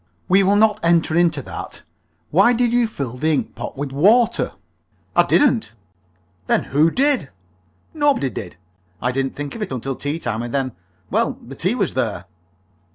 "We 0.27 0.41
will 0.41 0.55
not 0.55 0.79
enter 0.81 1.15
into 1.15 1.43
that. 1.43 1.83
Why 2.31 2.53
did 2.53 2.73
you 2.73 2.87
fill 2.87 3.17
the 3.17 3.31
ink 3.33 3.53
pot 3.53 3.77
with 3.77 3.91
water?" 3.91 4.53
"I 5.15 5.21
didn't." 5.21 5.73
"Then 6.47 6.63
who 6.63 6.89
did?" 6.89 7.29
"Nobody 7.93 8.31
did. 8.31 8.55
I 8.99 9.11
didn't 9.11 9.35
think 9.35 9.53
of 9.53 9.61
it 9.61 9.71
until 9.71 9.95
tea 9.95 10.17
time, 10.17 10.41
and 10.41 10.51
then 10.55 10.71
well, 11.11 11.33
the 11.45 11.53
tea 11.53 11.75
was 11.75 11.93
there." 11.93 12.25